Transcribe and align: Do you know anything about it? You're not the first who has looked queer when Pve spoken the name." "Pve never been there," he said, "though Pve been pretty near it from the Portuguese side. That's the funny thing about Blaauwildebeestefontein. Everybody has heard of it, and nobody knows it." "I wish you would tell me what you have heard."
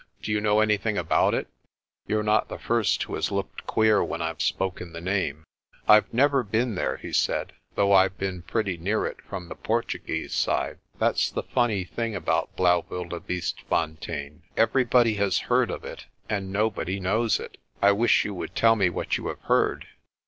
Do 0.23 0.31
you 0.31 0.41
know 0.41 0.61
anything 0.61 0.97
about 0.97 1.35
it? 1.35 1.47
You're 2.07 2.23
not 2.23 2.49
the 2.49 2.57
first 2.57 3.03
who 3.03 3.13
has 3.13 3.29
looked 3.31 3.67
queer 3.67 4.03
when 4.03 4.19
Pve 4.19 4.41
spoken 4.41 4.93
the 4.93 4.99
name." 4.99 5.43
"Pve 5.87 6.05
never 6.11 6.41
been 6.41 6.73
there," 6.73 6.97
he 6.97 7.13
said, 7.13 7.53
"though 7.75 7.89
Pve 7.89 8.17
been 8.17 8.41
pretty 8.41 8.77
near 8.77 9.05
it 9.05 9.17
from 9.29 9.47
the 9.47 9.53
Portuguese 9.53 10.33
side. 10.33 10.79
That's 10.97 11.29
the 11.29 11.43
funny 11.43 11.83
thing 11.83 12.15
about 12.15 12.55
Blaauwildebeestefontein. 12.57 14.39
Everybody 14.57 15.13
has 15.17 15.37
heard 15.37 15.69
of 15.69 15.85
it, 15.85 16.07
and 16.27 16.51
nobody 16.51 16.99
knows 16.99 17.39
it." 17.39 17.59
"I 17.79 17.91
wish 17.91 18.25
you 18.25 18.33
would 18.33 18.55
tell 18.55 18.75
me 18.75 18.89
what 18.89 19.17
you 19.19 19.27
have 19.27 19.41
heard." 19.41 19.85